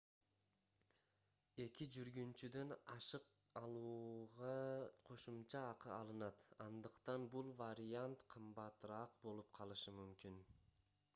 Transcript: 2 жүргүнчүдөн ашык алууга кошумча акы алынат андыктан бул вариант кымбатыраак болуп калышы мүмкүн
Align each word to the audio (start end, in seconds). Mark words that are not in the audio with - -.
2 1.65 1.87
жүргүнчүдөн 1.95 2.71
ашык 2.93 3.27
алууга 3.61 4.55
кошумча 5.09 5.61
акы 5.73 5.91
алынат 5.97 6.47
андыктан 6.69 7.27
бул 7.35 7.51
вариант 7.63 8.25
кымбатыраак 8.35 9.21
болуп 9.27 9.53
калышы 9.59 9.95
мүмкүн 9.99 10.41